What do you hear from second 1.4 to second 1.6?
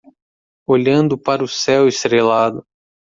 o